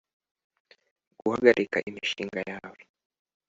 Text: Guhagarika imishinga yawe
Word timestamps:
Guhagarika 1.19 1.77
imishinga 1.89 2.39
yawe 2.49 2.81